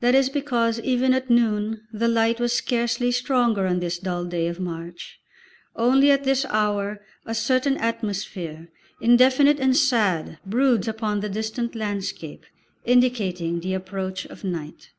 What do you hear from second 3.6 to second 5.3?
on this dull day of March;